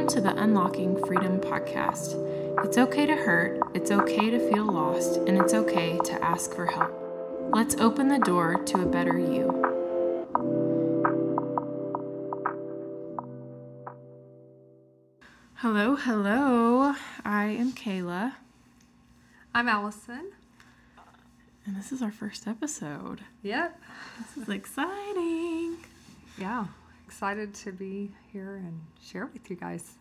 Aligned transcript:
Welcome 0.00 0.22
to 0.22 0.28
the 0.32 0.42
Unlocking 0.42 1.04
Freedom 1.04 1.38
podcast. 1.40 2.16
It's 2.64 2.78
okay 2.78 3.04
to 3.04 3.14
hurt, 3.14 3.60
it's 3.74 3.90
okay 3.90 4.30
to 4.30 4.38
feel 4.50 4.64
lost, 4.64 5.18
and 5.18 5.36
it's 5.36 5.52
okay 5.52 5.98
to 6.06 6.24
ask 6.24 6.54
for 6.54 6.64
help. 6.64 6.90
Let's 7.54 7.74
open 7.74 8.08
the 8.08 8.18
door 8.18 8.64
to 8.64 8.80
a 8.80 8.86
better 8.86 9.18
you. 9.18 9.50
Hello, 15.56 15.96
hello. 15.96 16.94
I 17.22 17.44
am 17.44 17.72
Kayla, 17.72 18.36
I'm 19.54 19.68
Allison. 19.68 20.32
and 21.66 21.76
this 21.76 21.92
is 21.92 22.00
our 22.00 22.10
first 22.10 22.48
episode. 22.48 23.20
Yep. 23.42 23.78
This 24.18 24.44
is 24.44 24.48
exciting. 24.48 25.76
Yeah. 26.38 26.68
Excited 27.10 27.52
to 27.54 27.72
be 27.72 28.12
here 28.32 28.54
and 28.54 28.80
share 29.02 29.26
with 29.26 29.50
you 29.50 29.56
guys. 29.56 29.94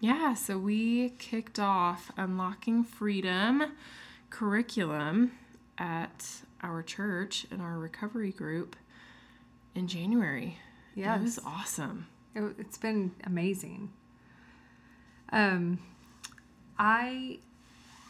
Yeah, 0.00 0.34
so 0.34 0.58
we 0.58 1.08
kicked 1.18 1.58
off 1.58 2.12
Unlocking 2.18 2.84
Freedom 2.84 3.72
curriculum 4.28 5.32
at 5.78 6.42
our 6.62 6.82
church 6.82 7.46
and 7.50 7.62
our 7.62 7.78
recovery 7.78 8.32
group 8.32 8.76
in 9.74 9.88
January. 9.88 10.58
Yes. 10.94 11.20
It 11.20 11.22
was 11.22 11.38
awesome. 11.38 12.06
It, 12.34 12.54
it's 12.58 12.76
been 12.76 13.12
amazing. 13.24 13.90
Um, 15.32 15.78
I 16.78 17.38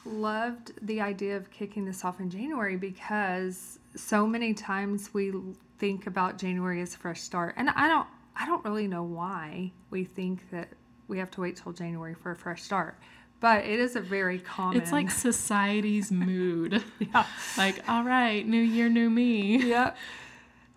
loved 0.04 0.72
the 0.86 1.00
idea 1.00 1.36
of 1.36 1.50
kicking 1.50 1.84
this 1.84 2.04
off 2.04 2.20
in 2.20 2.30
January 2.30 2.76
because 2.76 3.78
so 3.96 4.26
many 4.26 4.52
times 4.54 5.10
we 5.14 5.32
think 5.78 6.06
about 6.06 6.38
January 6.38 6.80
as 6.82 6.94
a 6.94 6.98
fresh 6.98 7.20
start, 7.20 7.54
and 7.56 7.70
I 7.70 7.88
don't, 7.88 8.06
I 8.36 8.46
don't 8.46 8.64
really 8.64 8.86
know 8.88 9.02
why 9.02 9.72
we 9.90 10.04
think 10.04 10.50
that 10.50 10.68
we 11.08 11.18
have 11.18 11.30
to 11.32 11.40
wait 11.40 11.56
till 11.56 11.72
January 11.72 12.14
for 12.14 12.30
a 12.32 12.36
fresh 12.36 12.62
start, 12.62 12.98
but 13.40 13.64
it 13.64 13.78
is 13.78 13.94
a 13.96 14.00
very 14.00 14.38
common. 14.38 14.80
It's 14.80 14.92
like 14.92 15.10
society's 15.10 16.10
mood. 16.10 16.82
yeah, 16.98 17.26
Like, 17.56 17.86
all 17.88 18.02
right, 18.04 18.46
new 18.46 18.60
year, 18.62 18.88
new 18.88 19.10
me. 19.10 19.64
yep. 19.68 19.96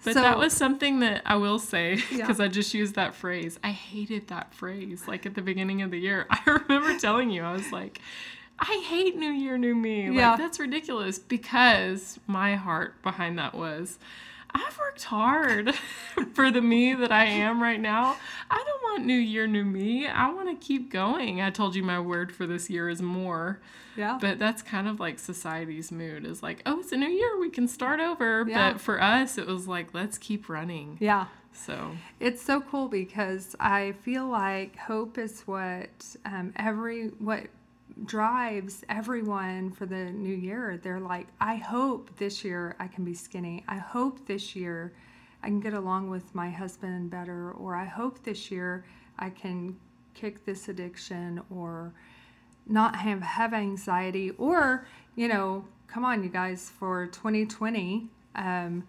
But 0.04 0.14
So- 0.14 0.22
that 0.22 0.38
was 0.38 0.54
something 0.54 1.00
that 1.00 1.22
I 1.26 1.36
will 1.38 1.60
say 1.60 1.96
Yeah. 2.12 2.18
because 2.18 2.40
I 2.40 2.48
just 2.50 2.74
used 2.74 2.96
that 2.96 3.16
phrase. 3.16 3.60
I 3.64 3.72
hated 3.72 4.28
that 4.28 4.54
phrase 4.54 5.08
like 5.08 5.26
at 5.26 5.34
the 5.34 5.42
beginning 5.42 5.82
of 5.82 5.92
the 5.92 5.98
year. 6.00 6.28
I 6.30 6.40
remember 6.46 6.98
telling 7.00 7.30
you, 7.32 7.42
I 7.44 7.52
was 7.54 7.72
like, 7.72 8.00
I 8.60 8.84
hate 8.88 9.16
New 9.16 9.32
Year, 9.32 9.58
New 9.58 9.76
Me. 9.76 10.10
Like, 10.10 10.18
Yeah. 10.18 10.36
that's 10.36 10.60
ridiculous 10.60 11.20
because 11.20 12.20
my 12.28 12.56
heart 12.56 13.02
behind 13.04 13.38
that 13.40 13.54
was 13.54 14.00
I've 14.56 14.78
worked 14.80 15.04
hard 15.04 15.76
for 16.34 16.50
the 16.50 16.62
me 16.62 16.94
that 16.96 17.12
I 17.12 17.26
am 17.26 17.62
right 17.62 17.80
now. 17.80 18.16
I 18.50 18.64
don't 18.66 18.84
want 18.84 19.06
New 19.06 19.18
Year, 19.18 19.46
New 19.46 19.66
Me. 19.66 20.08
I 20.08 20.32
want 20.32 20.50
to 20.50 20.66
keep 20.66 20.90
going. 20.92 21.42
I 21.42 21.50
told 21.52 21.76
you 21.76 21.84
my 21.84 22.00
word 22.00 22.34
for 22.34 22.48
this 22.48 22.70
year 22.70 22.90
is 22.90 23.02
more. 23.02 23.60
Yeah. 23.96 24.18
But 24.20 24.40
that's 24.40 24.62
kind 24.64 24.88
of 24.88 25.00
like 25.00 25.20
society's 25.20 25.92
mood 25.92 26.26
is 26.26 26.42
like, 26.42 26.62
oh, 26.66 26.80
it's 26.80 26.92
a 26.92 26.98
new 26.98 27.10
year. 27.10 27.38
We 27.40 27.50
can 27.50 27.68
start 27.68 28.00
over. 28.00 28.46
Yeah. 28.48 28.72
But 28.72 28.82
for 28.82 29.02
us, 29.02 29.38
it 29.38 29.46
was 29.48 29.68
like, 29.68 29.94
let's 29.94 30.18
keep 30.18 30.50
running. 30.50 30.98
yeah. 31.00 31.26
So, 31.52 31.92
It's 32.20 32.42
so 32.42 32.62
cool 32.62 32.88
because 32.88 33.56
I 33.60 33.94
feel 34.04 34.28
like 34.28 34.78
hope 34.78 35.18
is 35.18 35.42
what 35.42 35.90
um, 36.24 36.54
every 36.56 37.08
what 37.18 37.48
drives 38.06 38.84
everyone 38.90 39.72
for 39.72 39.86
the 39.86 40.12
new 40.12 40.36
year. 40.36 40.80
They're 40.82 41.00
like, 41.00 41.28
I 41.40 41.56
hope 41.56 42.16
this 42.18 42.44
year 42.44 42.76
I 42.80 42.88
can 42.88 43.04
be 43.04 43.14
skinny. 43.14 43.64
I 43.68 43.78
hope 43.78 44.26
this 44.26 44.56
year 44.56 44.94
I 45.44 45.48
can 45.48 45.60
get 45.60 45.74
along 45.74 46.10
with 46.10 46.34
my 46.34 46.50
husband 46.50 47.10
better, 47.10 47.52
or 47.52 47.76
I 47.76 47.86
hope 47.86 48.24
this 48.24 48.52
year 48.52 48.86
I 49.20 49.30
can 49.30 49.78
kick 50.14 50.46
this 50.46 50.68
addiction, 50.68 51.42
or 51.50 51.94
not 52.68 52.96
have 52.96 53.22
have 53.22 53.54
anxiety, 53.54 54.32
or 54.32 54.88
you 55.16 55.28
know, 55.28 55.66
come 55.88 56.04
on, 56.04 56.24
you 56.24 56.30
guys, 56.30 56.72
for 56.80 57.08
2020. 57.08 58.08
Um, 58.36 58.84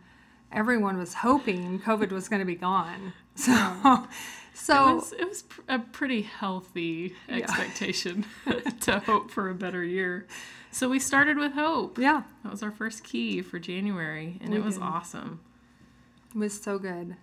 everyone 0.53 0.97
was 0.99 1.15
hoping 1.15 1.79
COVID 1.81 2.11
was 2.11 2.29
going 2.29 2.41
to 2.41 2.47
be 2.47 2.55
gone. 2.57 3.13
So, 3.39 4.09
so 4.53 4.91
it 4.91 4.95
was, 4.97 5.13
it 5.13 5.29
was 5.29 5.43
pr- 5.43 5.61
a 5.69 5.79
pretty 5.79 6.23
healthy 6.23 7.15
expectation 7.29 8.27
to 8.81 8.99
hope 8.99 9.31
for 9.31 9.49
a 9.49 9.55
better 9.55 9.85
year. 9.85 10.27
So, 10.73 10.89
we 10.89 10.99
started 10.99 11.39
with 11.39 11.53
hope. 11.53 11.97
yeah, 12.01 12.25
That 12.43 12.51
was 12.51 12.65
our 12.65 12.73
first 12.73 13.05
key 13.05 13.41
for 13.43 13.61
January, 13.61 14.39
and 14.41 14.51
We 14.51 14.57
it 14.57 14.65
was 14.65 14.75
did. 14.75 14.83
awesome. 14.83 15.39
it 16.35 16.39
was 16.39 16.61
so 16.61 16.81
good. 16.81 17.15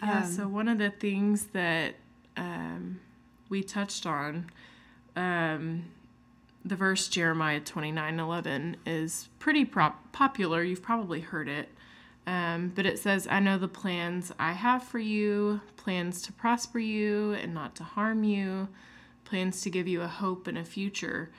Yeah, 0.00 0.18
Um, 0.24 0.32
so 0.32 0.46
one 0.46 0.68
of 0.68 0.78
the 0.78 0.90
things 0.90 1.46
that 1.46 1.96
um, 2.36 3.00
we 3.48 3.64
touched 3.64 4.06
on, 4.06 4.50
um, 5.16 5.86
the 6.64 6.76
verse 6.76 7.08
Jeremiah 7.08 7.58
twenty 7.60 7.90
nine 7.90 8.20
eleven 8.20 8.76
is 8.86 9.28
pretty 9.40 9.64
prop- 9.64 10.12
popular. 10.12 10.62
You've 10.62 10.82
probably 10.82 11.20
heard 11.20 11.48
it. 11.48 11.68
Um, 12.26 12.72
but 12.74 12.86
it 12.86 12.98
says, 12.98 13.28
I 13.30 13.40
know 13.40 13.58
the 13.58 13.68
plans 13.68 14.32
I 14.38 14.52
have 14.52 14.82
for 14.82 14.98
you 14.98 15.60
plans 15.76 16.22
to 16.22 16.32
prosper 16.32 16.78
you 16.78 17.32
and 17.32 17.52
not 17.52 17.74
to 17.76 17.84
harm 17.84 18.24
you, 18.24 18.68
plans 19.24 19.60
to 19.60 19.70
give 19.70 19.86
you 19.86 20.00
a 20.00 20.08
hope 20.08 20.46
and 20.46 20.56
a 20.56 20.64
future. 20.64 21.30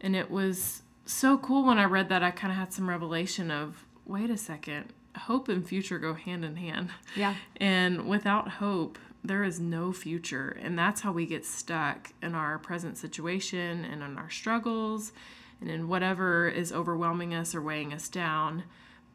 And 0.00 0.14
it 0.14 0.30
was 0.30 0.82
so 1.04 1.36
cool 1.38 1.64
when 1.64 1.78
I 1.78 1.84
read 1.84 2.08
that. 2.10 2.22
I 2.22 2.30
kind 2.30 2.52
of 2.52 2.58
had 2.58 2.72
some 2.72 2.88
revelation 2.88 3.50
of 3.50 3.84
wait 4.06 4.30
a 4.30 4.36
second, 4.36 4.92
hope 5.16 5.48
and 5.48 5.66
future 5.66 5.98
go 5.98 6.14
hand 6.14 6.44
in 6.44 6.56
hand. 6.56 6.90
Yeah, 7.16 7.34
And 7.56 8.08
without 8.08 8.48
hope, 8.48 8.98
there 9.24 9.42
is 9.42 9.58
no 9.58 9.92
future. 9.92 10.56
And 10.62 10.78
that's 10.78 11.00
how 11.00 11.12
we 11.12 11.26
get 11.26 11.44
stuck 11.44 12.12
in 12.22 12.34
our 12.34 12.58
present 12.58 12.96
situation 12.96 13.84
and 13.84 14.02
in 14.02 14.16
our 14.16 14.30
struggles 14.30 15.12
and 15.60 15.68
in 15.68 15.88
whatever 15.88 16.48
is 16.48 16.72
overwhelming 16.72 17.34
us 17.34 17.54
or 17.54 17.60
weighing 17.60 17.92
us 17.92 18.08
down. 18.08 18.62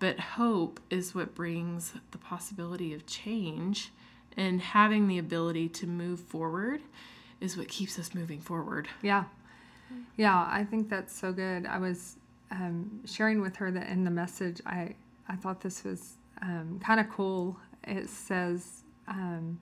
But 0.03 0.19
hope 0.19 0.81
is 0.89 1.15
what 1.15 1.33
brings 1.33 1.93
the 2.11 2.17
possibility 2.17 2.93
of 2.93 3.05
change 3.05 3.93
and 4.35 4.59
having 4.59 5.07
the 5.07 5.17
ability 5.17 5.69
to 5.69 5.87
move 5.87 6.19
forward 6.19 6.81
is 7.39 7.55
what 7.55 7.69
keeps 7.69 7.97
us 7.97 8.13
moving 8.13 8.41
forward. 8.41 8.89
yeah, 9.01 9.23
yeah. 10.17 10.45
I 10.51 10.65
think 10.69 10.89
that's 10.89 11.15
so 11.15 11.31
good. 11.31 11.65
I 11.65 11.77
was 11.77 12.17
um, 12.51 12.99
sharing 13.05 13.39
with 13.39 13.55
her 13.55 13.71
that 13.71 13.87
in 13.87 14.03
the 14.03 14.11
message, 14.11 14.59
I 14.65 14.95
I 15.29 15.37
thought 15.37 15.61
this 15.61 15.85
was 15.85 16.15
um, 16.41 16.81
kind 16.83 16.99
of 16.99 17.09
cool. 17.09 17.55
It 17.85 18.09
says. 18.09 18.83
Um, 19.07 19.57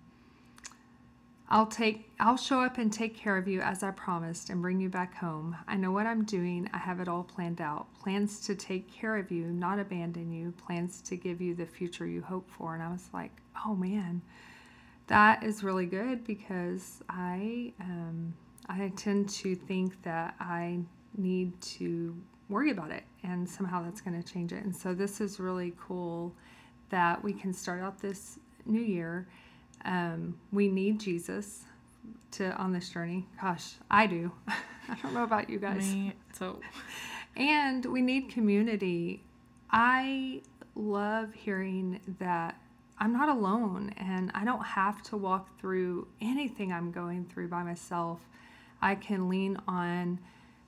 I'll 1.52 1.68
take 1.68 2.10
I'll 2.18 2.38
show 2.38 2.62
up 2.62 2.78
and 2.78 2.92
take 2.92 3.14
care 3.14 3.36
of 3.36 3.46
you 3.46 3.60
as 3.60 3.84
I 3.84 3.92
promised 3.92 4.50
and 4.50 4.62
bring 4.62 4.80
you 4.80 4.88
back 4.88 5.14
home. 5.14 5.58
I 5.68 5.76
know 5.76 5.92
what 5.92 6.08
I'm 6.08 6.24
doing. 6.24 6.70
I 6.74 6.78
have 6.78 7.02
it 7.02 7.10
all 7.10 7.24
planned 7.24 7.60
out. 7.60 7.88
Plans 8.02 8.40
to 8.48 8.56
take 8.56 8.90
care 8.90 9.18
of 9.18 9.32
you, 9.32 9.48
not 9.48 9.78
abandon 9.78 10.32
you. 10.32 10.54
Plans 10.54 11.02
to 11.02 11.18
give 11.18 11.42
you 11.42 11.54
the 11.54 11.66
future 11.66 12.08
you 12.08 12.22
hope 12.22 12.50
for. 12.50 12.74
And 12.74 12.82
I 12.82 12.90
was 12.90 13.10
like, 13.14 13.32
"Oh 13.66 13.76
man. 13.76 14.22
That 15.08 15.44
is 15.44 15.62
really 15.62 15.86
good 15.88 16.24
because 16.24 17.04
I 17.10 17.74
um 17.82 18.34
I 18.70 18.90
tend 18.96 19.28
to 19.30 19.54
think 19.54 20.02
that 20.04 20.36
I 20.40 20.80
need 21.18 21.60
to 21.62 22.16
worry 22.48 22.72
about 22.72 22.92
it 22.92 23.04
and 23.24 23.50
somehow 23.50 23.84
that's 23.84 24.00
going 24.00 24.22
to 24.22 24.34
change 24.34 24.54
it. 24.54 24.64
And 24.64 24.74
so 24.74 24.94
this 24.94 25.20
is 25.20 25.38
really 25.38 25.74
cool 25.78 26.34
that 26.90 27.22
we 27.22 27.34
can 27.34 27.54
start 27.54 27.82
out 27.82 28.00
this 28.00 28.40
new 28.66 28.82
year 28.82 29.28
um, 29.86 30.38
we 30.52 30.68
need 30.68 31.00
Jesus 31.00 31.64
to 32.32 32.52
on 32.56 32.72
this 32.72 32.90
journey. 32.90 33.28
Gosh, 33.42 33.74
I 33.90 34.08
do. 34.08 34.32
I 34.48 34.96
don't 35.02 35.14
know 35.14 35.24
about 35.24 35.50
you 35.50 35.60
guys. 35.60 35.94
Me, 35.94 36.14
so 36.34 36.60
And 37.36 37.86
we 37.86 38.02
need 38.02 38.30
community. 38.30 39.24
I 39.72 40.42
love 40.76 41.34
hearing 41.34 42.00
that 42.20 42.60
I'm 42.98 43.14
not 43.14 43.30
alone 43.30 43.94
and 43.98 44.32
I 44.34 44.46
don't 44.46 44.64
have 44.64 45.02
to 45.04 45.18
walk 45.18 45.60
through 45.60 46.08
anything 46.22 46.72
I'm 46.72 46.92
going 46.92 47.26
through 47.26 47.48
by 47.48 47.64
myself. 47.64 48.20
I 48.82 48.96
can 48.96 49.30
lean 49.30 49.58
on 49.68 50.20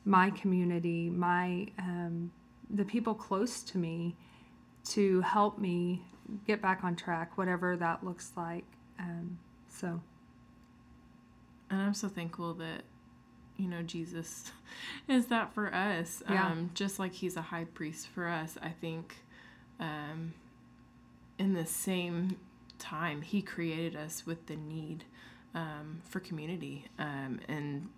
my 0.06 0.30
community, 0.32 1.10
my 1.10 1.68
um, 1.78 2.32
the 2.70 2.86
people 2.86 3.14
close 3.14 3.62
to 3.64 3.78
me 3.78 4.16
to 4.86 5.22
help 5.22 5.60
me 5.60 6.02
get 6.48 6.62
back 6.62 6.84
on 6.84 6.96
track, 6.96 7.38
whatever 7.38 7.78
that 7.78 8.04
looks 8.04 8.32
like. 8.36 8.66
Um, 9.04 9.38
so 9.70 10.02
And 11.70 11.82
I'm 11.82 11.94
so 11.94 12.08
thankful 12.08 12.54
that, 12.56 12.84
you 13.58 13.68
know, 13.68 13.82
Jesus 13.82 14.52
is 15.08 15.28
that 15.28 15.54
for 15.54 15.74
us. 15.74 16.24
Yeah. 16.30 16.48
Um, 16.48 16.72
just 16.74 17.00
like 17.00 17.14
he's 17.14 17.38
a 17.38 17.42
high 17.42 17.66
priest 17.66 18.08
for 18.08 18.28
us, 18.28 18.58
I 18.62 18.70
think 18.70 19.16
um, 19.80 20.34
in 21.38 21.54
the 21.54 21.66
same 21.66 22.38
time, 22.80 23.22
he 23.22 23.42
created 23.42 23.96
us 23.96 24.26
with 24.26 24.48
the 24.48 24.56
need 24.56 25.04
um, 25.56 26.02
for 26.06 26.20
community 26.20 26.86
um, 26.98 27.40
and 27.48 27.90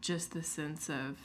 just 0.00 0.32
the 0.32 0.42
sense 0.42 0.88
of 0.88 1.18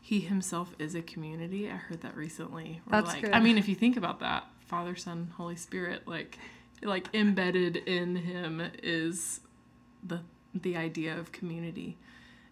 he 0.00 0.20
himself 0.20 0.74
is 0.78 0.94
a 0.94 1.02
community. 1.02 1.68
I 1.68 1.76
heard 1.76 2.00
that 2.02 2.16
recently. 2.16 2.80
Where, 2.86 3.02
That's 3.02 3.14
like, 3.14 3.24
good. 3.24 3.32
I 3.32 3.40
mean, 3.40 3.58
if 3.58 3.68
you 3.68 3.74
think 3.74 3.96
about 3.96 4.20
that, 4.20 4.44
Father, 4.66 4.96
Son, 4.96 5.32
Holy 5.36 5.56
Spirit, 5.56 6.06
like, 6.06 6.38
like 6.82 7.08
embedded 7.14 7.76
in 7.76 8.16
him 8.16 8.62
is 8.82 9.40
the 10.06 10.20
the 10.54 10.76
idea 10.76 11.16
of 11.16 11.32
community. 11.32 11.96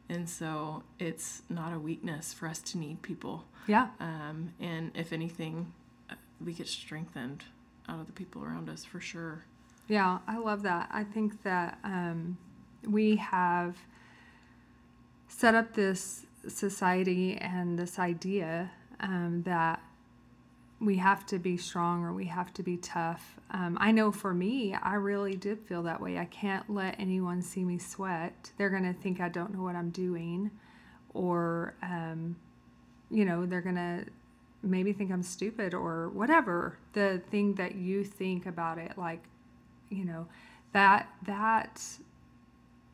And 0.08 0.28
so 0.28 0.84
it's 0.98 1.42
not 1.48 1.72
a 1.72 1.78
weakness 1.78 2.32
for 2.32 2.46
us 2.46 2.60
to 2.60 2.78
need 2.78 3.02
people. 3.02 3.44
Yeah. 3.66 3.88
Um, 3.98 4.52
and 4.60 4.92
if 4.94 5.12
anything, 5.12 5.72
uh, 6.08 6.14
we 6.44 6.52
get 6.52 6.68
strengthened 6.68 7.44
out 7.88 8.00
of 8.00 8.06
the 8.06 8.12
people 8.12 8.44
around 8.44 8.68
us 8.68 8.84
for 8.84 9.00
sure. 9.00 9.44
Yeah, 9.88 10.18
I 10.26 10.38
love 10.38 10.62
that. 10.62 10.88
I 10.92 11.04
think 11.04 11.42
that 11.42 11.78
um, 11.82 12.38
we 12.86 13.16
have 13.16 13.76
set 15.28 15.54
up 15.54 15.74
this 15.74 16.26
society 16.48 17.36
and 17.36 17.78
this 17.78 17.98
idea 17.98 18.70
um, 19.00 19.42
that 19.44 19.80
we 20.80 20.96
have 20.96 21.24
to 21.26 21.38
be 21.38 21.56
strong 21.56 22.04
or 22.04 22.12
we 22.12 22.26
have 22.26 22.52
to 22.54 22.62
be 22.62 22.76
tough. 22.76 23.36
Um, 23.50 23.78
I 23.80 23.92
know 23.92 24.12
for 24.12 24.34
me, 24.34 24.74
I 24.74 24.94
really 24.94 25.34
did 25.34 25.60
feel 25.60 25.82
that 25.84 26.00
way. 26.00 26.18
I 26.18 26.26
can't 26.26 26.68
let 26.68 26.96
anyone 26.98 27.40
see 27.40 27.64
me 27.64 27.78
sweat. 27.78 28.50
They're 28.58 28.70
going 28.70 28.82
to 28.82 28.92
think 28.92 29.20
I 29.20 29.28
don't 29.28 29.54
know 29.54 29.62
what 29.62 29.74
I'm 29.74 29.90
doing, 29.90 30.50
or, 31.14 31.74
um, 31.82 32.36
you 33.10 33.24
know, 33.24 33.46
they're 33.46 33.62
going 33.62 33.76
to 33.76 34.04
maybe 34.62 34.92
think 34.92 35.10
I'm 35.10 35.22
stupid 35.22 35.72
or 35.72 36.10
whatever. 36.10 36.76
The 36.92 37.22
thing 37.30 37.54
that 37.54 37.76
you 37.76 38.04
think 38.04 38.46
about 38.46 38.78
it, 38.78 38.98
like, 38.98 39.22
you 39.88 40.04
know, 40.04 40.26
that 40.72 41.08
that 41.24 41.82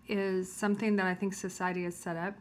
is 0.07 0.53
something 0.53 0.97
that 0.97 1.07
I 1.07 1.15
think 1.15 1.35
society 1.35 1.85
has 1.85 1.97
set 1.97 2.17
up. 2.17 2.35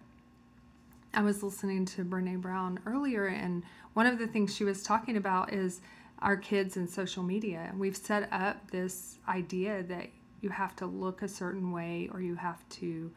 I 1.13 1.21
was 1.21 1.43
listening 1.43 1.85
to 1.87 2.05
Brene 2.05 2.39
Brown 2.39 2.79
earlier, 2.85 3.27
and 3.27 3.63
one 3.93 4.07
of 4.07 4.17
the 4.17 4.27
things 4.27 4.55
she 4.55 4.63
was 4.63 4.81
talking 4.81 5.17
about 5.17 5.53
is 5.53 5.81
our 6.19 6.37
kids 6.37 6.77
and 6.77 6.89
social 6.89 7.23
media. 7.23 7.73
We've 7.77 7.97
set 7.97 8.31
up 8.31 8.71
this 8.71 9.17
idea 9.27 9.83
that 9.83 10.07
you 10.41 10.49
have 10.49 10.75
to 10.77 10.85
look 10.85 11.21
a 11.21 11.27
certain 11.27 11.71
way 11.71 12.09
or 12.13 12.21
you 12.21 12.35
have 12.35 12.67
to 12.69 13.11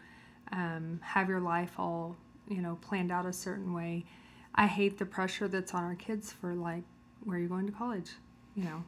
um, 0.52 1.00
have 1.02 1.28
your 1.28 1.40
life 1.40 1.78
all, 1.78 2.16
you 2.48 2.62
know, 2.62 2.78
planned 2.80 3.12
out 3.12 3.26
a 3.26 3.32
certain 3.32 3.72
way. 3.72 4.04
I 4.54 4.66
hate 4.66 4.98
the 4.98 5.06
pressure 5.06 5.46
that's 5.48 5.72
on 5.72 5.84
our 5.84 5.94
kids 5.94 6.32
for 6.32 6.54
like, 6.54 6.82
where 7.22 7.38
are 7.38 7.40
you 7.40 7.48
going 7.48 7.66
to 7.66 7.72
college? 7.72 8.10
You 8.56 8.64
know, 8.64 8.84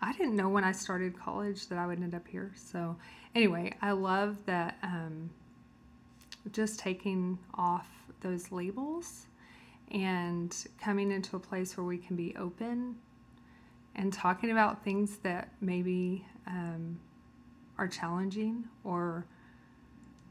I 0.00 0.12
didn't 0.12 0.36
know 0.36 0.48
when 0.48 0.64
I 0.64 0.72
started 0.72 1.18
college 1.18 1.68
that 1.68 1.78
I 1.78 1.86
would 1.86 2.02
end 2.02 2.14
up 2.14 2.26
here. 2.26 2.52
So, 2.56 2.96
anyway, 3.34 3.74
I 3.82 3.92
love 3.92 4.44
that 4.46 4.78
um, 4.82 5.30
just 6.52 6.78
taking 6.78 7.38
off 7.54 7.88
those 8.20 8.52
labels 8.52 9.26
and 9.90 10.66
coming 10.80 11.10
into 11.10 11.36
a 11.36 11.40
place 11.40 11.76
where 11.76 11.84
we 11.84 11.98
can 11.98 12.16
be 12.16 12.34
open 12.36 12.96
and 13.96 14.12
talking 14.12 14.50
about 14.50 14.84
things 14.84 15.18
that 15.18 15.52
maybe 15.60 16.24
um, 16.46 16.98
are 17.76 17.88
challenging 17.88 18.64
or 18.84 19.26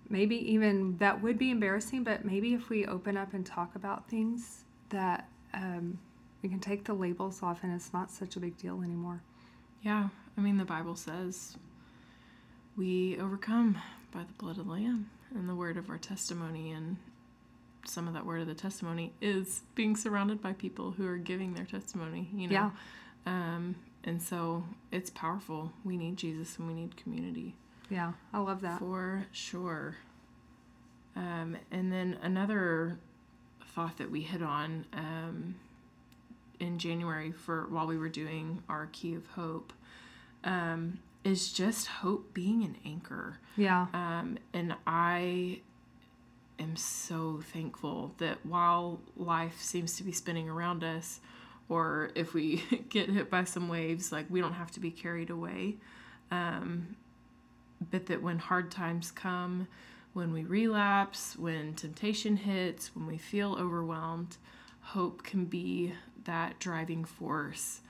maybe 0.10 0.36
even 0.52 0.98
that 0.98 1.22
would 1.22 1.38
be 1.38 1.52
embarrassing, 1.52 2.04
but 2.04 2.26
maybe 2.26 2.54
if 2.54 2.70
we 2.70 2.86
open 2.86 3.18
up 3.18 3.34
and 3.34 3.46
talk 3.46 3.76
about 3.76 4.10
things 4.10 4.64
that 4.90 5.28
um, 5.54 6.00
we 6.42 6.50
can 6.50 6.60
take 6.60 6.86
the 6.86 6.94
labels 6.94 7.44
off 7.44 7.64
and 7.64 7.74
it's 7.74 7.94
not 7.94 8.10
such 8.10 8.36
a 8.36 8.40
big 8.40 8.58
deal 8.58 8.82
anymore. 8.82 9.22
Yeah, 9.84 10.10
I 10.38 10.42
mean, 10.42 10.58
the 10.58 10.66
Bible 10.66 10.96
says 10.96 11.58
we 12.76 13.18
overcome 13.20 13.78
by 14.12 14.24
the 14.24 14.34
blood 14.34 14.58
of 14.58 14.66
the 14.66 14.72
Lamb 14.72 15.10
and 15.36 15.48
the 15.48 15.56
word 15.56 15.78
of 15.78 15.90
our 15.90 15.98
testimony. 15.98 16.72
And 16.72 16.98
some 17.86 18.08
of 18.08 18.14
that 18.14 18.26
word 18.26 18.42
of 18.42 18.48
the 18.48 18.54
testimony 18.54 19.14
is 19.22 19.62
being 19.76 19.96
surrounded 19.96 20.42
by 20.42 20.54
people 20.54 20.92
who 20.92 21.08
are 21.08 21.18
giving 21.18 21.54
their 21.54 21.66
testimony, 21.66 22.30
you 22.34 22.48
know? 22.48 22.54
Yeah. 22.54 22.72
Um, 23.26 23.76
and 24.04 24.22
so 24.22 24.64
it's 24.92 25.10
powerful. 25.10 25.72
We 25.84 25.98
need 25.98 26.18
Jesus 26.18 26.58
and 26.58 26.68
we 26.68 26.74
need 26.74 26.96
community. 26.96 27.56
Yeah, 27.90 28.14
I 28.34 28.40
love 28.40 28.62
that. 28.62 28.80
For 28.80 29.26
sure. 29.32 29.98
Um, 31.16 31.58
and 31.72 31.92
then 31.92 32.18
another 32.22 32.98
thought 33.74 33.98
that 33.98 34.10
we 34.10 34.22
hit 34.22 34.42
on 34.42 34.86
um, 34.94 35.56
in 36.60 36.78
January 36.80 37.32
for 37.32 37.68
while 37.70 37.88
we 37.88 37.98
were 37.98 38.10
doing 38.10 38.64
our 38.70 38.88
Key 38.92 39.16
of 39.16 39.26
Hope 39.28 39.74
um, 40.44 41.00
is 41.24 41.52
just 41.52 41.88
hope 41.88 42.34
being 42.34 42.64
an 42.64 42.78
anchor. 42.86 43.38
Yeah. 43.58 43.88
Um, 43.94 44.38
and 44.54 44.76
I 44.88 45.62
am 46.60 46.76
so 46.76 47.42
thankful 47.54 48.14
that 48.18 48.46
while 48.46 49.00
life 49.16 49.62
seems 49.62 49.96
to 49.98 50.04
be 50.04 50.12
spinning 50.12 50.50
around 50.50 50.84
us, 50.84 51.20
or 51.68 52.12
if 52.16 52.34
we 52.34 52.64
get 52.90 53.10
hit 53.10 53.30
by 53.30 53.44
some 53.44 53.70
waves, 53.70 54.12
like 54.12 54.26
we 54.30 54.42
don't 54.42 54.54
have 54.54 54.72
to 54.72 54.80
be 54.80 54.92
carried 54.92 55.30
away. 55.30 55.78
Um, 56.32 56.96
but 57.92 58.08
that 58.08 58.22
when 58.22 58.40
hard 58.40 58.72
times 58.72 59.10
come, 59.10 59.68
when 60.14 60.34
we 60.34 60.44
relapse, 60.44 61.38
when 61.38 61.74
temptation 61.76 62.36
hits, 62.36 62.96
when 62.96 63.08
we 63.08 63.18
feel 63.18 63.56
overwhelmed, 63.60 64.38
hope 64.82 65.24
can 65.24 65.46
be 65.46 65.94
that 66.26 66.60
driving 66.60 67.06
force 67.06 67.82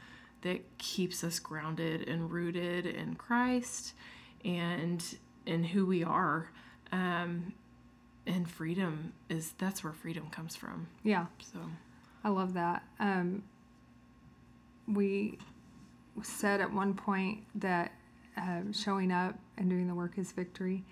that 0.42 0.78
keeps 0.78 1.24
us 1.24 1.40
grounded 1.40 2.08
and 2.08 2.32
rooted 2.32 2.86
in 2.86 3.16
Christ 3.16 3.94
and 4.46 5.04
in 5.46 5.64
who 5.64 5.86
we 5.86 6.04
are. 6.04 6.52
Um, 6.92 7.54
and 8.26 8.50
freedom 8.50 9.14
is 9.30 9.54
that's 9.58 9.84
where 9.84 9.94
freedom 9.94 10.30
comes 10.30 10.56
from. 10.56 10.88
Yeah. 11.04 11.26
So 11.42 11.60
I 12.24 12.30
love 12.30 12.54
that. 12.54 12.84
Um, 13.00 13.44
we 14.88 15.38
said 16.24 16.62
at 16.62 16.74
one 16.74 16.94
point 16.94 17.44
that 17.56 17.92
um, 18.38 18.74
showing 18.74 19.12
up 19.12 19.38
and 19.58 19.70
doing 19.70 19.88
the 19.88 19.96
work 19.96 20.18
is 20.18 20.32
victory, 20.32 20.84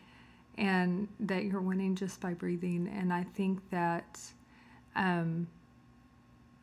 and 0.58 1.08
that 1.20 1.46
you're 1.46 1.62
winning 1.62 1.96
just 1.96 2.20
by 2.20 2.34
breathing. 2.34 2.92
And 2.94 3.14
I 3.14 3.24
think 3.24 3.70
that 3.70 4.20
um, 4.96 5.48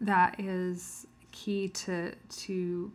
that 0.00 0.38
is 0.40 1.06
key 1.32 1.68
to 1.68 2.14
to 2.14 2.92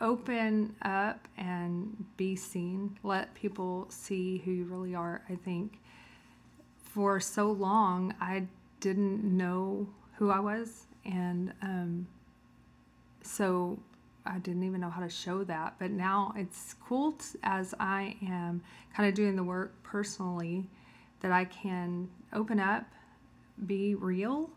open 0.00 0.74
up 0.82 1.28
and 1.36 2.04
be 2.16 2.36
seen. 2.36 2.98
Let 3.02 3.34
people 3.34 3.86
see 3.88 4.38
who 4.38 4.50
you 4.50 4.64
really 4.64 4.94
are. 4.94 5.22
I 5.28 5.36
think 5.36 5.80
for 6.94 7.18
so 7.18 7.50
long 7.50 8.14
I 8.20 8.44
didn't 8.78 9.24
know 9.24 9.88
who 10.14 10.30
I 10.30 10.38
was, 10.38 10.86
and 11.04 11.52
um, 11.60 12.06
so 13.20 13.80
I 14.24 14.38
didn't 14.38 14.62
even 14.62 14.80
know 14.80 14.90
how 14.90 15.02
to 15.02 15.08
show 15.08 15.42
that. 15.42 15.74
But 15.80 15.90
now 15.90 16.32
it's 16.36 16.76
cool 16.86 17.12
t- 17.12 17.38
as 17.42 17.74
I 17.80 18.16
am 18.22 18.62
kind 18.94 19.08
of 19.08 19.14
doing 19.16 19.34
the 19.34 19.42
work 19.42 19.74
personally 19.82 20.68
that 21.20 21.32
I 21.32 21.46
can 21.46 22.08
open 22.32 22.60
up, 22.60 22.84
be 23.66 23.96
real. 23.96 24.50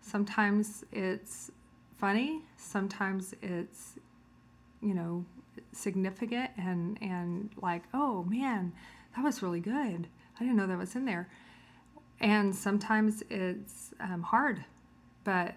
Sometimes 0.00 0.84
it's 0.92 1.50
funny, 1.98 2.40
sometimes 2.56 3.34
it's, 3.42 3.98
you 4.80 4.94
know, 4.94 5.26
significant 5.72 6.50
and, 6.56 6.96
and 7.02 7.50
like, 7.60 7.82
oh 7.92 8.24
man, 8.24 8.72
that 9.14 9.22
was 9.22 9.42
really 9.42 9.60
good. 9.60 10.08
I 10.40 10.44
didn't 10.44 10.56
know 10.56 10.66
that 10.66 10.78
was 10.78 10.96
in 10.96 11.04
there. 11.04 11.28
And 12.22 12.54
sometimes 12.54 13.22
it's 13.30 13.92
um, 14.00 14.22
hard, 14.22 14.64
but 15.24 15.54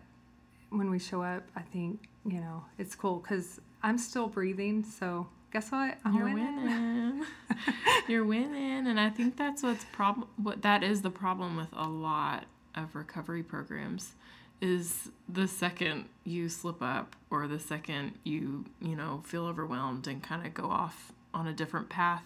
when 0.70 0.90
we 0.90 1.00
show 1.00 1.22
up, 1.22 1.44
I 1.56 1.62
think 1.62 2.10
you 2.26 2.40
know 2.40 2.66
it's 2.80 2.96
cool 2.96 3.20
because 3.20 3.62
I'm 3.84 3.98
still 3.98 4.28
breathing. 4.28 4.84
So 4.84 5.28
guess 5.54 5.72
what? 5.72 5.98
I'm 6.04 6.16
You're 6.16 6.34
winning. 6.34 7.26
You're 8.08 8.26
winning, 8.26 8.88
and 8.88 9.00
I 9.00 9.10
think 9.12 9.38
that's 9.38 9.62
what's 9.62 9.86
problem. 9.86 10.28
What 10.38 10.64
that 10.64 10.84
is 10.84 11.04
the 11.04 11.12
problem 11.12 11.56
with 11.56 11.70
a 11.74 11.88
lot 11.88 12.46
of 12.74 12.96
recovery 12.96 13.44
programs 13.44 14.14
is 14.60 15.10
the 15.30 15.48
second 15.48 16.06
you 16.24 16.50
slip 16.50 16.82
up 16.82 17.16
or 17.30 17.48
the 17.48 17.60
second 17.60 18.14
you 18.24 18.66
you 18.82 18.96
know 18.96 19.22
feel 19.26 19.46
overwhelmed 19.46 20.08
and 20.08 20.24
kind 20.24 20.46
of 20.46 20.54
go 20.54 20.66
off 20.66 21.12
on 21.34 21.48
a 21.48 21.54
different 21.54 21.90
path 21.90 22.24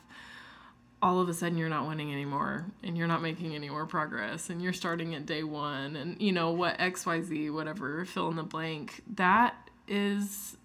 all 1.02 1.20
of 1.22 1.30
a 1.30 1.34
sudden 1.34 1.58
you're 1.58 1.70
not 1.70 1.88
winning 1.88 2.12
anymore 2.12 2.66
and 2.84 2.98
you're 2.98 3.08
not 3.08 3.22
making 3.22 3.56
any 3.56 3.70
more 3.70 3.86
progress 3.86 4.50
and 4.50 4.62
you're 4.62 4.74
starting 4.74 5.16
at 5.16 5.26
day 5.26 5.44
one 5.44 5.96
and 5.96 6.22
you 6.22 6.32
know 6.32 6.52
what 6.52 6.78
xyz 6.80 7.54
whatever 7.54 8.04
fill 8.06 8.30
in 8.30 8.36
the 8.36 8.44
blank 8.44 9.02
that 9.16 9.56
is 9.88 10.58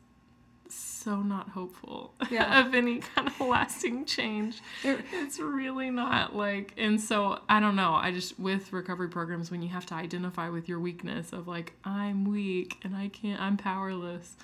so 0.68 1.20
not 1.22 1.50
hopeful 1.50 2.12
Yeah. 2.30 2.60
of 2.66 2.74
any 2.74 2.98
kind 2.98 3.28
of 3.28 3.38
lasting 3.40 4.06
change 4.06 4.60
it's 4.82 5.38
really 5.38 5.90
not 5.90 6.34
like 6.34 6.72
and 6.76 7.00
so 7.00 7.38
i 7.48 7.60
don't 7.60 7.76
know 7.76 7.92
i 7.94 8.10
just 8.10 8.38
with 8.40 8.72
recovery 8.72 9.08
programs 9.08 9.50
when 9.52 9.62
you 9.62 9.68
have 9.68 9.86
to 9.86 9.94
identify 9.94 10.48
with 10.48 10.68
your 10.68 10.80
weakness 10.80 11.32
of 11.32 11.46
like 11.46 11.74
i'm 11.84 12.24
weak 12.24 12.78
and 12.82 12.96
i 12.96 13.06
can't 13.08 13.40
i'm 13.40 13.56
powerless 13.56 14.36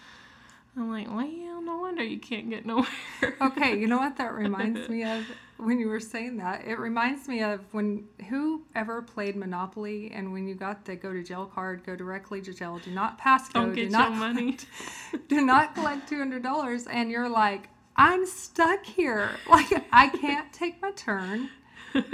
i'm 0.76 0.90
like 0.90 1.08
well 1.08 1.62
no 1.62 1.78
wonder 1.78 2.02
you 2.02 2.18
can't 2.18 2.48
get 2.50 2.64
nowhere 2.64 2.86
okay, 3.40 3.78
you 3.78 3.86
know 3.86 3.98
what 3.98 4.16
that 4.18 4.32
reminds 4.34 4.88
me 4.88 5.04
of 5.04 5.24
when 5.56 5.78
you 5.78 5.88
were 5.88 6.00
saying 6.00 6.38
that? 6.38 6.64
It 6.66 6.78
reminds 6.78 7.28
me 7.28 7.42
of 7.42 7.60
when 7.72 8.04
who 8.28 8.62
ever 8.74 9.02
played 9.02 9.36
Monopoly 9.36 10.10
and 10.14 10.32
when 10.32 10.48
you 10.48 10.54
got 10.54 10.84
the 10.84 10.96
go 10.96 11.12
to 11.12 11.22
jail 11.22 11.46
card, 11.46 11.84
go 11.84 11.96
directly 11.96 12.40
to 12.42 12.52
jail. 12.54 12.80
Do 12.82 12.90
not 12.90 13.18
pass 13.18 13.48
go. 13.48 13.60
don't 13.60 13.74
do 13.74 13.88
not 13.88 14.12
money 14.12 14.56
do 15.28 15.40
not 15.40 15.74
collect 15.74 16.08
two 16.08 16.18
hundred 16.18 16.42
dollars, 16.42 16.86
and 16.86 17.10
you're 17.10 17.28
like, 17.28 17.68
I'm 17.96 18.26
stuck 18.26 18.84
here. 18.84 19.30
Like 19.50 19.84
I 19.92 20.08
can't 20.08 20.52
take 20.52 20.80
my 20.80 20.92
turn. 20.92 21.50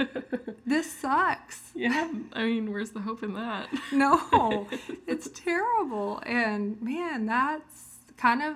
this 0.65 0.91
sucks. 0.91 1.71
Yeah, 1.75 2.09
I 2.33 2.45
mean, 2.45 2.71
where's 2.71 2.91
the 2.91 3.01
hope 3.01 3.21
in 3.21 3.33
that? 3.35 3.69
No, 3.91 4.67
it's 5.05 5.29
terrible. 5.35 6.21
And 6.25 6.81
man, 6.81 7.27
that's 7.27 7.86
kind 8.17 8.41
of 8.41 8.55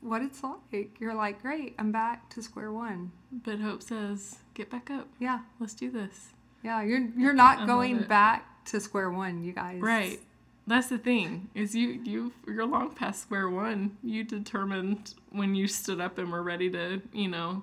what 0.00 0.22
it's 0.22 0.42
like. 0.42 1.00
You're 1.00 1.14
like, 1.14 1.40
great, 1.42 1.74
I'm 1.78 1.92
back 1.92 2.28
to 2.30 2.42
square 2.42 2.72
one. 2.72 3.12
But 3.32 3.60
hope 3.60 3.82
says, 3.82 4.38
get 4.54 4.70
back 4.70 4.90
up. 4.90 5.08
Yeah, 5.18 5.40
Let's 5.58 5.74
do 5.74 5.90
this. 5.90 6.30
yeah. 6.62 6.82
You're 6.82 7.08
you're 7.16 7.32
not 7.32 7.60
love 7.60 7.68
going 7.68 8.02
back 8.02 8.64
to 8.66 8.80
square 8.80 9.10
one, 9.10 9.42
you 9.42 9.52
guys. 9.52 9.80
Right. 9.80 10.20
That's 10.66 10.88
the 10.88 10.96
thing 10.98 11.50
is 11.54 11.74
you 11.74 12.00
you 12.04 12.32
you're 12.46 12.64
long 12.64 12.90
past 12.94 13.20
square 13.22 13.50
one. 13.50 13.98
You 14.02 14.24
determined 14.24 15.14
when 15.30 15.54
you 15.54 15.68
stood 15.68 16.00
up 16.00 16.16
and 16.16 16.32
were 16.32 16.42
ready 16.42 16.70
to 16.70 17.02
you 17.12 17.28
know 17.28 17.62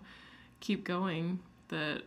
keep 0.59 0.83
going 0.83 1.39
that 1.69 2.03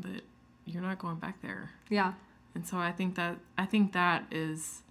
that 0.00 0.22
you're 0.66 0.82
not 0.82 0.98
going 0.98 1.16
back 1.16 1.40
there. 1.40 1.70
Yeah. 1.88 2.12
And 2.54 2.66
so 2.66 2.76
I 2.76 2.92
think 2.92 3.14
that 3.14 3.38
I 3.56 3.64
think 3.64 3.92
that 3.94 4.24
is 4.30 4.82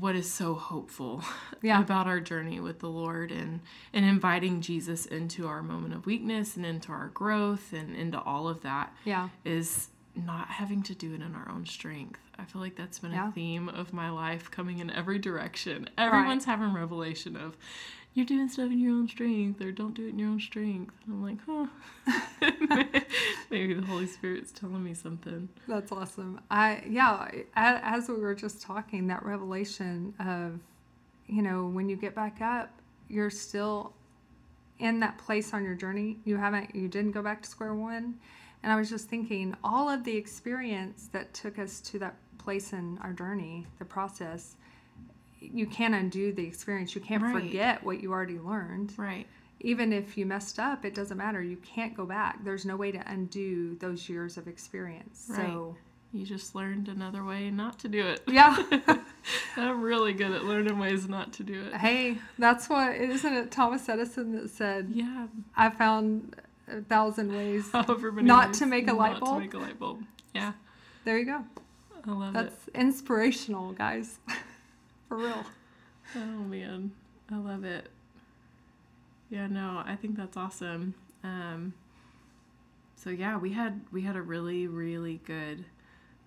what 0.00 0.14
is 0.16 0.30
so 0.30 0.54
hopeful 0.54 1.24
Yeah. 1.62 1.80
about 1.80 2.06
our 2.06 2.20
journey 2.20 2.60
with 2.60 2.78
the 2.80 2.88
Lord 2.88 3.30
and 3.32 3.60
and 3.92 4.04
inviting 4.04 4.60
Jesus 4.60 5.06
into 5.06 5.46
our 5.46 5.62
moment 5.62 5.94
of 5.94 6.06
weakness 6.06 6.56
and 6.56 6.64
into 6.66 6.92
our 6.92 7.08
growth 7.08 7.72
and 7.72 7.94
into 7.96 8.20
all 8.20 8.48
of 8.48 8.62
that 8.62 8.94
Yeah. 9.04 9.28
is 9.44 9.88
not 10.14 10.48
having 10.48 10.82
to 10.82 10.94
do 10.94 11.14
it 11.14 11.20
in 11.22 11.34
our 11.34 11.48
own 11.50 11.64
strength. 11.64 12.20
I 12.38 12.44
feel 12.44 12.60
like 12.60 12.74
that's 12.76 12.98
been 12.98 13.12
Yeah. 13.12 13.28
a 13.28 13.32
theme 13.32 13.68
of 13.68 13.92
my 13.92 14.10
life 14.10 14.50
coming 14.50 14.78
in 14.78 14.90
every 14.90 15.18
direction. 15.18 15.88
Everyone's 15.96 16.44
having 16.44 16.72
revelation 16.72 17.36
of 17.36 17.56
you're 18.18 18.26
doing 18.26 18.48
stuff 18.48 18.70
in 18.70 18.80
your 18.80 18.92
own 18.92 19.08
strength 19.08 19.60
or 19.60 19.70
don't 19.70 19.94
do 19.94 20.06
it 20.06 20.10
in 20.10 20.18
your 20.18 20.28
own 20.28 20.40
strength. 20.40 20.92
And 21.06 21.14
I'm 21.14 21.22
like, 21.22 21.38
huh. 21.46 23.00
Maybe 23.50 23.74
the 23.74 23.86
Holy 23.86 24.08
Spirit's 24.08 24.50
telling 24.50 24.82
me 24.82 24.92
something. 24.92 25.48
That's 25.68 25.92
awesome. 25.92 26.40
I 26.50 26.82
yeah, 26.88 27.30
as 27.54 28.08
we 28.08 28.16
were 28.16 28.34
just 28.34 28.60
talking, 28.60 29.06
that 29.06 29.24
revelation 29.24 30.14
of, 30.18 30.58
you 31.28 31.42
know, 31.42 31.66
when 31.66 31.88
you 31.88 31.94
get 31.94 32.16
back 32.16 32.40
up, 32.40 32.70
you're 33.08 33.30
still 33.30 33.92
in 34.80 34.98
that 35.00 35.16
place 35.18 35.54
on 35.54 35.62
your 35.64 35.74
journey. 35.74 36.18
You 36.24 36.36
haven't, 36.36 36.74
you 36.74 36.88
didn't 36.88 37.12
go 37.12 37.22
back 37.22 37.42
to 37.42 37.48
square 37.48 37.74
one. 37.74 38.18
And 38.64 38.72
I 38.72 38.76
was 38.76 38.90
just 38.90 39.08
thinking, 39.08 39.56
all 39.62 39.88
of 39.88 40.02
the 40.02 40.16
experience 40.16 41.08
that 41.12 41.32
took 41.32 41.60
us 41.60 41.80
to 41.82 42.00
that 42.00 42.16
place 42.38 42.72
in 42.72 42.98
our 43.00 43.12
journey, 43.12 43.66
the 43.78 43.84
process, 43.84 44.56
you 45.40 45.66
can't 45.66 45.94
undo 45.94 46.32
the 46.32 46.44
experience. 46.46 46.94
You 46.94 47.00
can't 47.00 47.22
Right. 47.22 47.32
forget 47.32 47.82
what 47.84 48.00
you 48.02 48.12
already 48.12 48.38
learned 48.38 48.92
Right. 48.96 49.26
even 49.60 49.92
if 49.92 50.16
you 50.18 50.26
messed 50.26 50.58
up, 50.58 50.84
it 50.84 50.94
doesn't 50.94 51.16
matter. 51.16 51.42
You 51.42 51.56
can't 51.58 51.94
go 51.96 52.06
back. 52.06 52.42
There's 52.44 52.64
no 52.64 52.76
way 52.76 52.90
to 52.92 53.02
undo 53.10 53.74
those 53.76 54.08
years 54.08 54.36
of 54.36 54.46
experience. 54.48 55.30
So, 55.34 55.76
You 56.12 56.24
just 56.24 56.54
learned 56.54 56.88
another 56.88 57.22
way 57.22 57.50
not 57.50 57.78
to 57.80 57.88
do 57.88 58.06
it. 58.06 58.22
yeah. 58.26 58.56
I'm 59.56 59.82
really 59.82 60.12
good 60.14 60.30
at 60.32 60.44
learning 60.44 60.78
ways 60.78 61.06
not 61.08 61.32
to 61.34 61.42
do 61.44 61.64
it. 61.64 61.74
hey, 61.74 62.18
that's 62.38 62.68
what, 62.68 62.96
isn't 62.96 63.32
it 63.34 63.50
Thomas 63.50 63.88
Edison 63.88 64.32
that 64.32 64.48
said, 64.50 64.90
Yeah. 64.94 65.26
I 65.56 65.68
found 65.70 66.34
a 66.66 66.80
thousand 66.80 67.32
ways. 67.32 67.70
However 67.72 68.10
many 68.12 68.26
Not 68.26 68.48
ways 68.48 68.58
to 68.60 68.66
make 68.66 68.88
a 68.88 68.92
light 68.94 69.12
not 69.14 69.20
bulb? 69.20 69.34
to 69.36 69.40
make 69.40 69.54
a 69.54 69.58
light 69.58 69.78
bulb. 69.78 70.02
Yeah. 70.34 70.52
There 71.04 71.18
you 71.18 71.24
go. 71.26 71.44
I 72.06 72.10
love 72.10 72.30
it. 72.30 72.38
That's 72.38 72.68
inspirational, 72.74 73.72
guys. 73.72 74.18
For 75.08 75.16
real. 75.16 75.44
Oh 76.16 76.38
man, 76.44 76.92
I 77.30 77.36
love 77.36 77.64
it. 77.64 77.88
Yeah, 79.30 79.46
no, 79.46 79.82
I 79.84 79.96
think 79.96 80.16
that's 80.16 80.36
awesome. 80.36 80.94
Um, 81.22 81.74
so 82.96 83.10
yeah, 83.10 83.36
we 83.36 83.52
had 83.52 83.80
we 83.92 84.02
had 84.02 84.16
a 84.16 84.22
really 84.22 84.66
really 84.66 85.20
good 85.24 85.64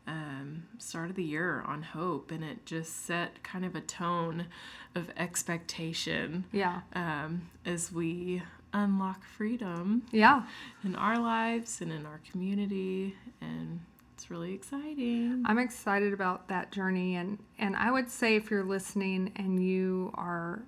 um, 0.08 0.64
start 0.78 1.10
of 1.10 1.16
the 1.16 1.24
year 1.24 1.64
on 1.66 1.82
hope, 1.84 2.32
and 2.32 2.44
it 2.44 2.66
just 2.66 3.06
set 3.06 3.44
kind 3.44 3.66
of 3.66 3.76
a 3.76 3.82
tone 3.82 4.48
of 4.96 5.10
expectation 5.18 6.46
Yeah. 6.52 6.82
um, 6.94 7.50
as 7.66 7.92
we 7.92 8.42
unlock 8.74 9.24
freedom 9.24 10.04
Yeah. 10.12 10.44
in 10.84 10.96
our 10.96 11.20
lives 11.20 11.82
and 11.82 11.92
in 11.92 12.06
our 12.06 12.20
community, 12.32 13.16
and 13.42 13.82
it's 14.22 14.30
really 14.30 14.54
exciting. 14.54 15.42
I'm 15.48 15.58
excited 15.58 16.14
about 16.14 16.48
that 16.50 16.72
journey 16.72 17.16
and 17.16 17.40
and 17.58 17.76
I 17.76 17.90
would 17.90 18.08
say 18.08 18.36
if 18.36 18.52
you're 18.52 18.64
listening 18.64 19.32
and 19.36 19.60
you 19.66 20.12
are 20.14 20.62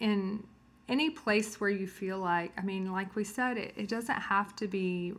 in 0.00 0.42
any 0.88 1.10
place 1.10 1.60
where 1.60 1.68
you 1.68 1.86
feel 1.86 2.18
like 2.18 2.50
I 2.56 2.62
mean 2.62 2.90
like 2.90 3.14
we 3.14 3.24
said 3.24 3.58
it, 3.58 3.74
it 3.76 3.88
doesn't 3.90 4.18
have 4.18 4.56
to 4.56 4.66
be 4.66 5.12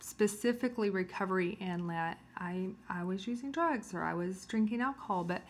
specifically 0.00 0.90
recovery 0.90 1.56
inlet 1.60 2.18
I 2.36 2.70
I 2.88 3.04
was 3.04 3.28
using 3.28 3.52
drugs 3.52 3.94
or 3.94 4.02
I 4.02 4.14
was 4.14 4.46
drinking 4.46 4.80
alcohol 4.80 5.22
but 5.22 5.42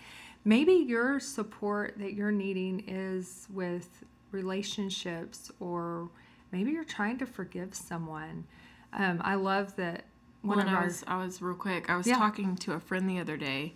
maybe 0.45 0.75
your 0.75 1.21
support 1.21 1.95
that 1.97 2.13
you're 2.13 2.31
needing 2.31 2.85
is 2.87 3.47
with 3.51 4.05
relationships 4.31 5.51
or 5.59 6.11
maybe 6.53 6.71
you're 6.73 6.85
trying 6.85 7.17
to 7.17 7.27
forgive 7.27 7.75
someone 7.75 8.45
um, 8.93 9.23
I 9.25 9.37
love 9.37 9.75
that 9.77 10.05
one 10.47 10.59
Well, 10.59 10.67
of 10.69 10.73
I 10.73 10.77
our 10.77 10.85
was, 10.85 11.05
I 11.07 11.17
was 11.25 11.43
real 11.43 11.55
quick. 11.57 11.91
I 11.91 11.97
was 11.97 12.07
Yeah. 12.07 12.17
talking 12.17 12.57
to 12.57 12.73
a 12.73 12.81
friend 12.81 13.09
the 13.09 13.19
other 13.19 13.37
day, 13.37 13.75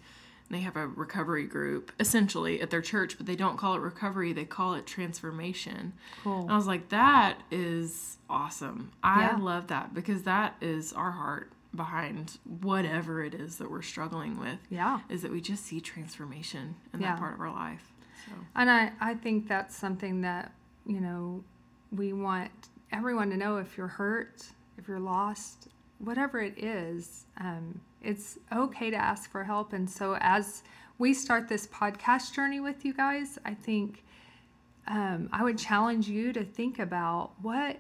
and 0.49 0.57
they 0.57 0.61
have 0.63 0.77
a 0.77 0.87
recovery 0.87 1.47
group 1.47 1.93
essentially 2.01 2.61
at 2.61 2.71
their 2.71 2.83
church, 2.83 3.17
but 3.17 3.27
they 3.27 3.37
don't 3.37 3.57
call 3.57 3.75
it 3.75 3.81
recovery; 3.81 4.33
they 4.33 4.45
call 4.45 4.75
it 4.75 4.87
transformation. 4.87 5.93
cool 6.23 6.43
And 6.43 6.53
I 6.53 6.57
was 6.57 6.67
like, 6.67 6.89
that 6.91 7.39
is 7.51 8.19
awesome. 8.29 8.93
I 9.03 9.23
Yeah. 9.23 9.37
love 9.37 9.67
that 9.69 9.93
because 9.95 10.23
that 10.25 10.55
is 10.61 10.93
our 10.93 11.11
heart 11.13 11.53
behind 11.75 12.39
whatever 12.45 13.23
it 13.23 13.33
is 13.35 13.59
that 13.59 13.71
we're 13.71 13.83
struggling 13.83 14.39
with. 14.39 14.59
yeah 14.71 15.01
Is 15.09 15.23
that 15.23 15.31
we 15.31 15.41
just 15.41 15.65
see 15.65 15.81
transformation 15.81 16.75
in 16.93 17.01
Yeah. 17.01 17.11
that 17.13 17.19
part 17.19 17.35
of 17.35 17.41
our 17.41 17.53
life. 17.53 17.93
So 18.27 18.33
And 18.57 18.69
I, 18.71 18.93
I 19.01 19.15
think 19.15 19.47
that's 19.49 19.77
something 19.77 20.21
that, 20.23 20.53
you 20.85 21.01
know, 21.01 21.45
we 21.93 22.13
want 22.13 22.51
everyone 22.91 23.31
to 23.31 23.37
know 23.37 23.59
if 23.59 23.77
you're 23.79 23.87
hurt, 23.87 24.49
if 24.79 24.89
you're 24.89 24.99
lost, 25.01 25.69
whatever 26.01 26.41
it 26.41 26.63
is, 26.63 27.25
um, 27.39 27.81
it's 28.03 28.39
okay 28.53 28.91
to 28.91 28.97
ask 28.97 29.31
for 29.31 29.45
help. 29.45 29.73
And 29.73 29.89
so 29.89 30.17
as 30.21 30.63
we 30.99 31.15
start 31.15 31.49
this 31.49 31.67
podcast 31.67 32.35
journey 32.35 32.61
with 32.61 32.85
you 32.85 32.93
guys, 32.95 33.39
I 33.45 33.55
think 33.55 34.05
um, 34.87 35.29
I 35.33 35.45
would 35.45 35.59
challenge 35.59 36.09
you 36.09 36.33
to 36.33 36.45
think 36.45 36.79
about 36.79 37.33
what 37.41 37.79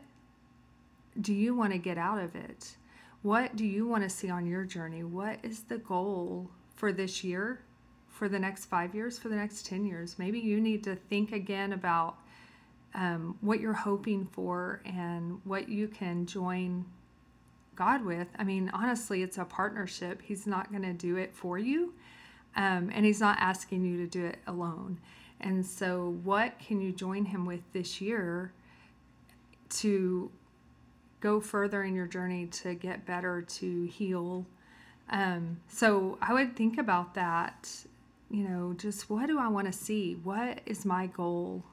do 1.20 1.32
you 1.32 1.54
want 1.54 1.72
to 1.72 1.78
get 1.78 1.98
out 1.98 2.20
of 2.20 2.36
it? 2.36 2.76
What 3.22 3.56
do 3.56 3.66
you 3.66 3.86
want 3.86 4.04
to 4.04 4.10
see 4.10 4.30
on 4.30 4.46
your 4.46 4.64
journey? 4.64 5.02
What 5.02 5.38
is 5.42 5.64
the 5.64 5.78
goal 5.78 6.50
for 6.76 6.92
this 6.92 7.24
year, 7.24 7.60
for 8.08 8.28
the 8.28 8.38
next 8.38 8.66
five 8.66 8.94
years, 8.94 9.18
for 9.18 9.28
the 9.28 9.36
next 9.36 9.66
10 9.66 9.84
years? 9.84 10.18
Maybe 10.18 10.38
you 10.38 10.60
need 10.60 10.84
to 10.84 10.94
think 10.94 11.32
again 11.32 11.72
about 11.72 12.16
um, 12.94 13.36
what 13.40 13.60
you're 13.60 13.72
hoping 13.72 14.26
for 14.26 14.80
and 14.84 15.40
what 15.44 15.68
you 15.68 15.88
can 15.88 16.26
join 16.26 16.84
God 17.80 18.04
with. 18.04 18.28
I 18.38 18.44
mean, 18.44 18.70
honestly, 18.75 19.22
it's 19.22 19.38
a 19.38 19.44
partnership. 19.46 20.20
He's 20.20 20.46
not 20.46 20.70
going 20.70 20.82
to 20.82 20.92
do 20.92 21.16
it 21.16 21.34
for 21.34 21.58
you, 21.58 21.94
um, 22.54 22.90
and 22.92 23.06
He's 23.06 23.20
not 23.20 23.38
asking 23.40 23.87
you 23.87 23.96
to 23.96 24.06
do 24.06 24.26
it 24.26 24.37
alone. 24.46 25.00
And 25.40 25.64
so, 25.64 26.18
what 26.22 26.58
can 26.58 26.82
you 26.82 26.92
join 26.92 27.25
Him 27.25 27.46
with 27.46 27.62
this 27.72 27.99
year 27.99 28.52
to 29.70 30.30
go 31.20 31.40
further 31.40 31.82
in 31.82 31.94
your 31.94 32.06
journey 32.06 32.49
to 32.49 32.75
get 32.75 33.06
better, 33.06 33.40
to 33.40 33.87
heal? 33.87 34.44
Um, 35.08 35.58
so, 35.66 36.18
I 36.20 36.34
would 36.34 36.54
think 36.54 36.76
about 36.76 37.14
that. 37.14 37.66
You 38.30 38.46
know, 38.46 38.75
just 38.76 39.08
what 39.08 39.26
do 39.26 39.38
I 39.38 39.49
want 39.49 39.68
to 39.68 39.72
see? 39.72 40.18
What 40.22 40.60
is 40.66 40.84
my 40.84 41.06
goal 41.06 41.64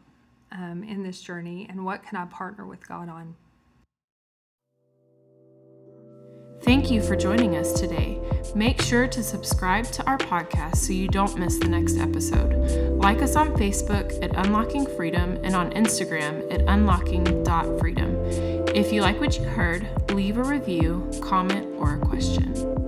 um, 0.54 0.86
in 0.86 1.04
this 1.04 1.22
journey, 1.22 1.68
and 1.70 1.84
what 1.84 2.02
can 2.02 2.18
I 2.18 2.24
partner 2.28 2.66
with 2.66 2.88
God 2.88 3.10
on? 3.10 3.36
Thank 6.88 7.02
you 7.02 7.06
for 7.06 7.18
joining 7.18 7.58
us 7.58 7.74
today. 7.74 8.18
Make 8.56 8.82
sure 8.82 9.10
to 9.10 9.22
subscribe 9.22 9.88
to 9.88 10.06
our 10.06 10.18
podcast 10.18 10.78
so 10.78 10.94
you 10.94 11.10
don't 11.10 11.38
miss 11.38 11.60
the 11.60 11.68
next 11.68 11.98
episode. 11.98 12.54
Like 12.94 13.22
us 13.22 13.36
on 13.36 13.50
Facebook 13.58 14.18
at 14.24 14.34
Unlocking 14.38 14.86
Freedom 14.96 15.38
and 15.44 15.54
on 15.54 15.72
Instagram 15.72 16.50
at 16.50 16.62
unlocking.freedom. 16.62 18.16
If 18.74 18.94
you 18.94 19.02
like 19.02 19.20
what 19.20 19.38
you 19.38 19.44
heard, 19.44 19.86
leave 20.14 20.38
a 20.38 20.44
review, 20.46 21.12
comment, 21.22 21.68
or 21.78 21.96
a 21.96 22.00
question. 22.00 22.87